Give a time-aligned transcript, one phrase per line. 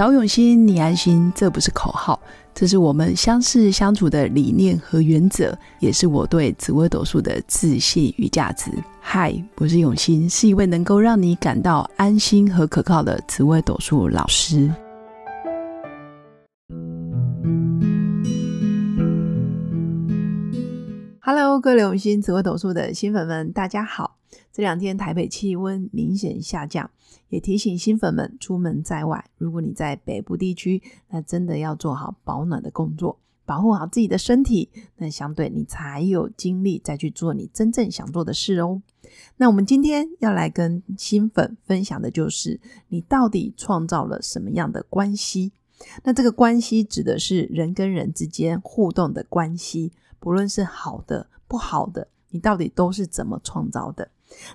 [0.00, 2.18] 找永新，你安心，这不是口号，
[2.54, 8.70] 这是我们相识相处的理念和原则，也是我对紫微斗数的自信与价值。
[8.98, 14.72] 嗨，我是永新，是一位能够让你感到安心和可靠的紫微斗数老师。
[21.32, 24.18] Hello，各位永新紫微斗数的新粉们，大家好。
[24.52, 26.90] 这两天台北气温明显下降，
[27.28, 38.82] 也提醒新粉们出门在外，如果你在北部地区，那真的要做好保暖的工作，保护好自己的身体，那相对你才有精力再去做你真正想做的事哦。
[39.36, 45.52] 那我们今天要来跟新粉分享的就是，你到底创造了什么样的关系？
[46.02, 54.08] 那这个关系指的是人跟人之间互动的关系，不论是好的不好的，你到底都是怎么创造的？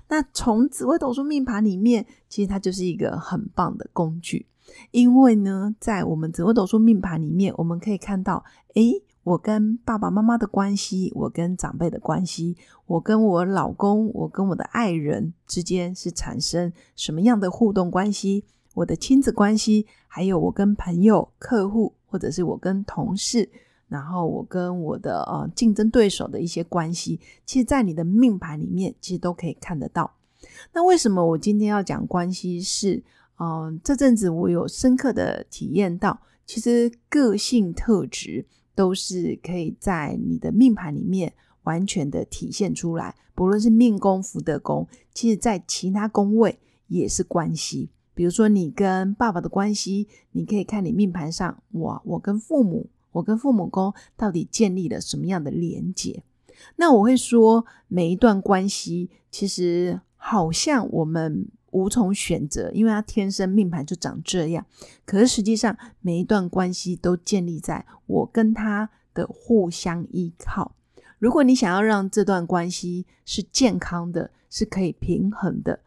[0.08, 4.46] 那从紫微斗数命盘里面，其实它就是一个很棒的工具，
[4.90, 8.42] 因为呢，在我们紫微斗数命盘里面，我们可以看到，
[8.74, 23.50] 诶，我跟爸爸妈妈的关系，我跟长辈的关系，我跟我老公，我跟我的爱人之间是产生什么样的互动关系，我的亲子关系，还有我跟朋友、客户，或者是我跟同事。
[23.88, 30.12] 然后我跟我的呃竞争对手的一些关系，其实，在你的命盘里面，其实都可以看得到。
[30.72, 32.60] 那为什么我今天要讲关系？
[32.60, 33.02] 是
[33.38, 43.14] 嗯，这阵子我有深刻的体验到，其实个性特质都是可以在你的命盘里面完全的体现出来。
[43.34, 47.90] 不论是命宫、福德宫，其实在其他宫位也是关系。
[48.14, 52.88] 比如说你跟爸爸的关系，你可以看你命盘上，我，我跟父母。
[53.16, 56.22] 我跟父母宫到底建立了什么样的连结？
[56.76, 64.64] 那我会说，每一段关系其实好像我们无从选择，因为他天生命盘就长这样。
[65.04, 70.74] 可是实际上，每一段关系都建立在我跟他的互相依靠。
[71.18, 75.80] 如果你想要让这段关系是健康的，是可以平衡的，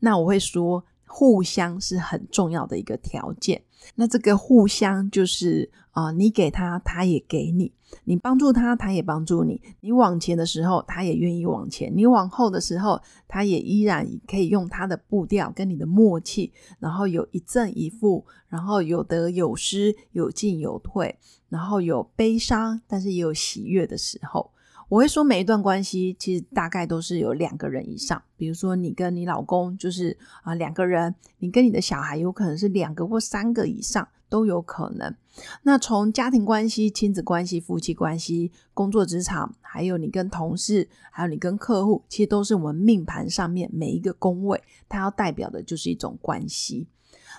[0.00, 0.84] 那我会说。
[1.06, 3.62] 互相是很重要的一个条件。
[3.94, 7.70] 那这个互相就是啊，你给他，他也给你；
[8.04, 9.60] 你帮助他，他也帮助你。
[9.80, 21.14] 你往前的时候，他也愿意往前；你往后的时候，他也依然可以用他的步调跟你的默契，然后有一正一负，然后有得有失，有进有退，
[21.50, 24.50] 然后有悲伤，但是也有喜悦的时候。
[24.88, 28.22] 我会说，每一段关系其实大概都是有两个人以上。
[28.36, 35.14] 比如说，你跟你老公就是啊两个人，你跟你的小孩有可能是两个或三个以上都有可能。
[35.62, 46.86] 那从家庭关系、亲子关系、夫妻关系、工作职场，还有你跟同事，还有你跟客户，其实都是我们命盘上面每一个宫位，它要代表的就是一种关系。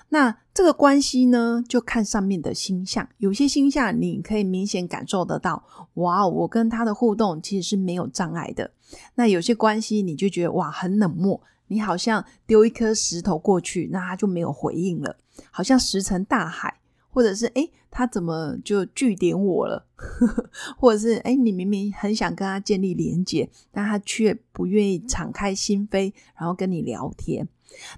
[0.08, 3.08] 那这个关系呢，就看上面的星象。
[3.18, 8.70] 有些星象你可以明显感受得到，哇，我跟他的互动其实是没有障碍的。
[9.16, 15.16] 那有些关系你就觉得哇，很冷漠，你好像丢一颗石头过去，那他就没有回应了，
[15.50, 16.78] 好像石沉大海，
[17.10, 19.86] 或者是诶，他怎么就拒点我了？
[20.78, 27.48] 或者是诶，你明明很想跟他建立连接，但他却不愿意敞开心扉，然后跟你聊天。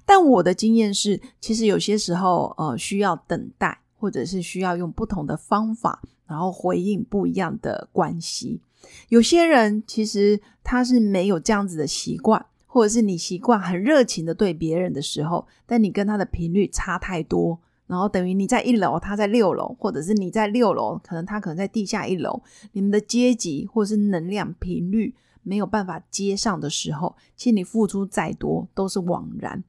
[0.05, 8.61] 但我的经验是，其实有些时候，呃，需要等待，或者是需要用不同的方法，然后回应不一样的关系。
[9.09, 22.41] 有些人其实他是没有这样子的习惯，或者是你习惯很热情的对别人的时候，但你跟他的频率差太多，然后等于你在一楼，他在六楼，或者是你在六楼，可能他可能在地下一楼，
[22.73, 25.15] 你们的阶级或者是能量频率。
[25.43, 29.63] 没有办法接上的时候，其实你付出再多都是枉然。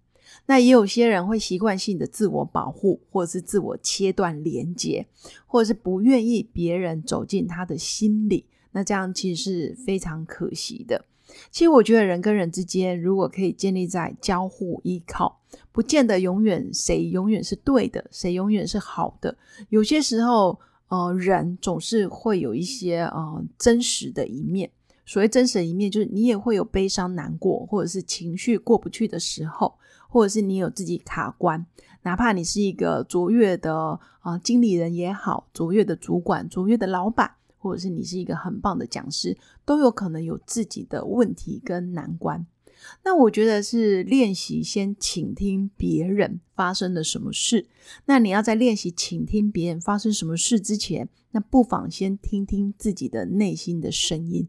[0.46, 5.06] 那也有些人会习惯性的自我保护，或者是自我切断连接，
[5.48, 8.46] 或者是不愿意别人走进他的心里。
[8.72, 11.04] 那这样其实是非常可惜的。
[11.50, 15.40] 其实我觉得人跟人之间，如果可以建立在交互依靠，
[15.72, 19.36] 不见得永远谁永远是对的，谁永远是好的。
[19.70, 24.70] 有些时候，呃，人总是会有一些呃真实的一面。
[25.10, 29.74] 所谓真实的一面，就是你也会有悲伤、难过，或者是情绪过不去的时候，
[30.08, 31.66] 或者是你有自己卡关。
[32.04, 39.36] 哪怕你是一个卓越的啊经理人也好，卓越的主管、卓越的老板，或者是你是一个很棒的讲师，
[39.66, 42.46] 都有可能有自己的问题跟难关。
[43.04, 47.68] 那我觉得是练习先倾听别人发生了什么事。
[48.06, 54.48] 那你要在练习倾听别人发生什么事之前，那不妨先听听自己的内心的声音。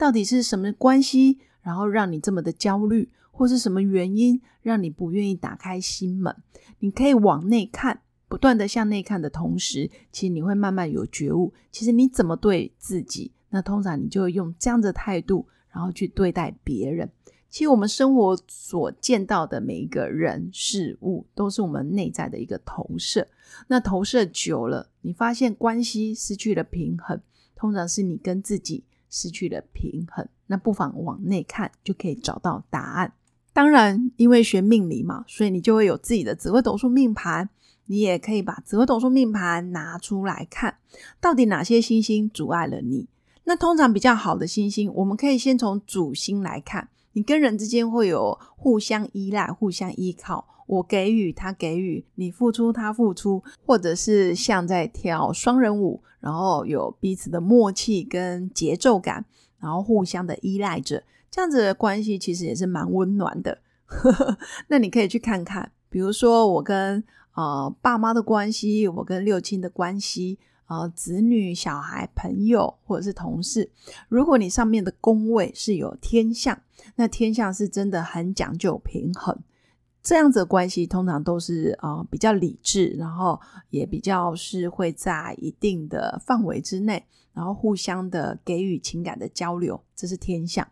[0.00, 6.34] 到底是什么关系，然后让你这么的焦虑，或是什么原因让你不愿意打开心门？
[6.78, 11.52] 你可以往内看，不断的向内看的同时，其实你会慢慢有觉悟。
[11.70, 17.10] 其实你怎么对自己，那通常你就会用这样的态度，然后去对待别人。
[17.50, 23.28] 其实我们生活所见到的每一个人事物，都是我们内在的一个投射。
[23.68, 27.20] 那投射久了，你发现关系失去了平衡，
[27.54, 30.26] 通常是你跟自己失去了平衡。
[30.46, 33.12] 那不妨往内看，就可以找到答案。
[33.52, 37.50] 当然，因为学命理嘛，所以你就会有自己的紫微斗数命盘。
[37.86, 40.76] 你也可以把紫微斗数命盘拿出来看，
[41.20, 43.08] 到底哪些星星阻碍了你？
[43.42, 46.88] 那通常比较好的星星，我们可以先从主星来看。
[47.14, 59.24] 你跟人之间会有互相依赖、互相依靠，我给予他给予，你付出他付出，或者是像在跳双人舞，然后有彼此的默契跟节奏感，
[59.58, 63.58] 然后互相的依赖着，这样子的关系其实也是蛮温暖的。
[64.68, 67.02] 那你可以去看看，比如说我跟
[67.34, 70.38] 呃爸妈的关系，我跟六亲的关系。
[70.70, 73.68] 呃，子女、小孩、朋友或者是同事，
[74.08, 76.56] 如果你上面的宫位是有天象，
[76.94, 79.36] 那天象是真的很讲究平衡，
[80.02, 90.66] 这样子的关系通常都是呃比较理智，然后也比较是会在一定的范围之内，然后互相的给予情感的交流，这是天象。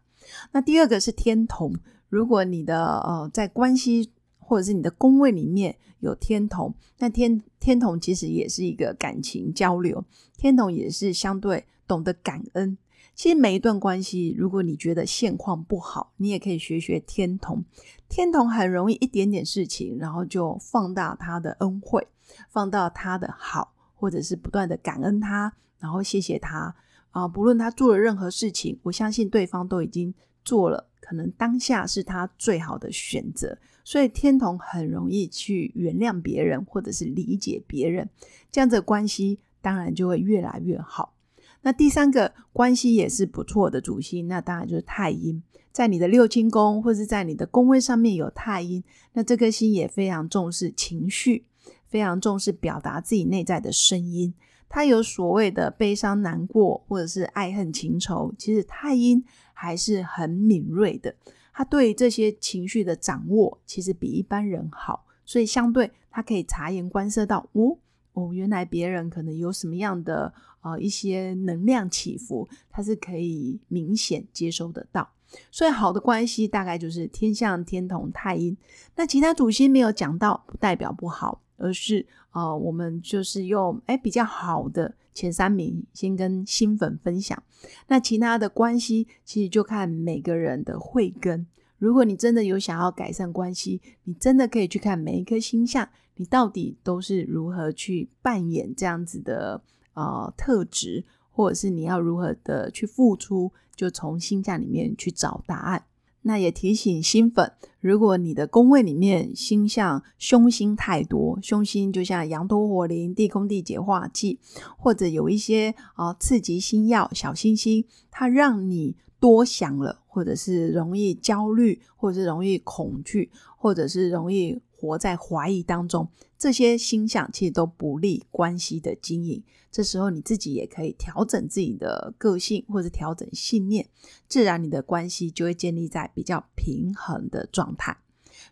[0.53, 1.75] 那第二个是天同，
[2.09, 4.13] 如果你的呃在关系。
[4.41, 10.03] 或者是你的宫位里面有天同，那天天同其实也是一个感情交流，
[10.39, 12.79] 天同也是相对懂得感恩。
[13.19, 17.65] 其实每一段关系，如果你觉得现况不好，你也可以学学天同。
[18.09, 22.07] 天同很容易一点点事情，然后就放大他的恩惠，
[22.49, 26.73] 放大他的好，或者是不断的感恩他，然后谢谢他
[27.11, 27.27] 啊。
[27.27, 30.15] 不论他做了任何事情，我相信对方都已经
[30.45, 33.59] 做了，可能当下是他最好的选择。
[33.83, 38.09] 所以天同很容易去原谅别人，或者是理解别人，
[38.53, 41.15] 这样子关系当然就会越来越好。
[41.63, 48.83] 那第三个关系也是不错的主星，那当然就是太阴，在你的六亲宫或是在你的宫位上面有太阴，
[49.13, 51.45] 那这颗星也非常重视情绪，
[51.87, 54.33] 非常重视表达自己内在的声音。
[54.71, 61.15] 他有所谓的悲伤、难过，或者是爱恨情仇，其实太阴还是很敏锐的。
[61.53, 67.79] 他对这些情绪的掌握，其实比一般人好，所以相对他可以察言观色到，哦
[68.13, 70.33] 哦，原来别人可能有什么样的
[70.71, 75.09] 呃一些能量起伏，它是可以明显接收得到。
[75.51, 78.57] 所以好的关系大概就是天象、天同、太阴。
[78.97, 84.95] 那其他主星没有讲到，不代表不好，而是呃我们就是用哎比较好的。
[85.15, 87.43] 前三名先跟新粉分享，
[87.89, 91.45] 那其他的关系其实就看每个人的慧根。
[91.79, 99.61] 如果你真的有想要改善关系，你真的可以去看每一颗星象，你到底都是如何去扮演这样子的
[99.99, 105.85] 呃特质，或者是你要如何的去付出，就从星象里面去找答案。
[106.23, 114.39] 那也提醒新粉，如果你的宫位里面星象凶星太多，凶星就像羊陀火灵、地空地解化剂，
[114.77, 124.61] 或者有一些啊刺激星耀小星星，它让你多想了，或者是容易焦虑，或者是容易恐惧，或者是容易。
[124.81, 129.43] 活在怀疑当中，这些星象其实都不利关系的经营。
[129.73, 133.89] 这时候你自己也可以调整自己的个性，或者调整信念，
[134.29, 137.97] 自然你的关系就会建立在比较平衡的状态。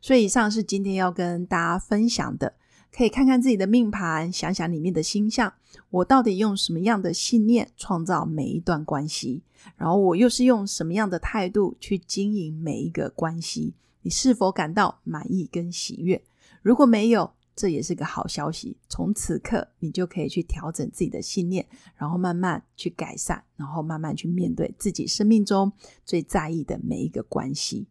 [0.01, 2.55] 所以以上是今天要跟大家分享的，
[2.93, 5.55] 可以看看自己的命盘，想想里面的星象，
[5.91, 9.43] 我到底用什么样的信念创造每一段关系，
[9.77, 13.75] 然后我又是用什么样的态度去经营每一个关系。
[14.07, 16.23] 你是否感到满意跟喜悦？
[16.63, 18.77] 如果没有，这也是个好消息。
[18.89, 25.73] 从此刻，你就可以去调整自己的信念，然后慢慢去改善，然后慢慢去面对自己生命中
[26.05, 27.89] 最在意的每一个关系。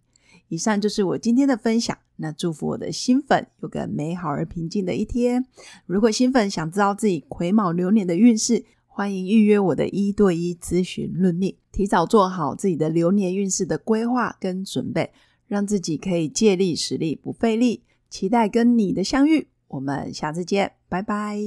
[0.47, 1.97] 以上就是我今天的分享。
[2.15, 5.45] 那祝福我的新粉有个美好而平静的一天。
[5.85, 15.11] 如果新粉想知道自己癸卯流年的运势，欢迎预约我的一对一咨询论命，提早做好自己的流年运势的规划跟准备。
[15.47, 19.47] 让自己可以借力使力不费力，期待跟你的相遇。
[19.67, 21.39] 我们下次见，拜拜。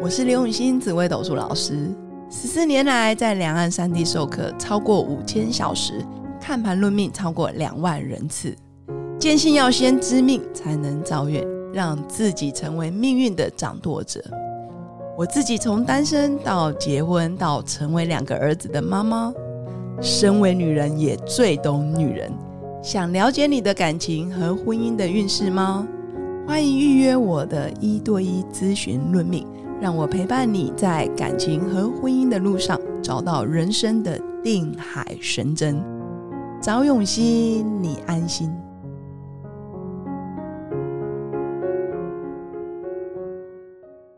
[0.00, 1.90] 我是刘永新，紫微斗数老师。
[2.30, 6.04] 十四年来，在两岸三地授课超过五千小时，
[6.40, 8.56] 看盘论命超过两万人次。
[9.18, 14.22] 坚信要先知命，才能造运，让自己成为命运的掌舵者。
[15.16, 19.32] 我自己从单身到结婚，到成为两个儿子的妈妈，
[20.00, 22.32] 身为女人也最懂女人。
[22.82, 25.86] 想了解你的感情和婚姻的运势吗？
[26.48, 29.46] 欢迎预约我的一对一咨询论命，
[29.80, 35.80] 让我陪伴你在感情和婚姻的路上找到人生的定海神针。
[36.60, 38.52] 早永熙，你安心。